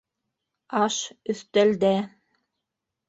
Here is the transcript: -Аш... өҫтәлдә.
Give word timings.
-Аш... 0.79 0.97
өҫтәлдә. 1.35 1.93